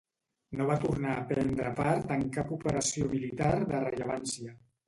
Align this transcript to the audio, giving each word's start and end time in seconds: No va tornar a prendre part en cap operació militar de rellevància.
No 0.59 0.65
va 0.69 0.77
tornar 0.85 1.11
a 1.17 1.25
prendre 1.33 1.73
part 1.81 2.15
en 2.17 2.25
cap 2.39 2.51
operació 2.57 3.13
militar 3.15 3.55
de 3.61 3.87
rellevància. 3.87 4.61